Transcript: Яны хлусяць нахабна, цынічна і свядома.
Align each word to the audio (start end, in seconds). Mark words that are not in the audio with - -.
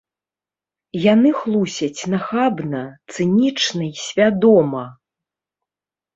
Яны 1.13 1.29
хлусяць 1.41 2.01
нахабна, 2.13 2.81
цынічна 3.13 3.83
і 3.91 3.93
свядома. 4.07 4.83